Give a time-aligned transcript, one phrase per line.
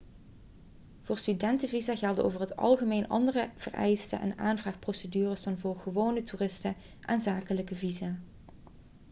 [1.01, 7.21] voor studentenvisa gelden over het algemeen andere vereisten en aanvraagprocedures dan voor gewone toeristen en
[7.21, 8.19] zakelijke visa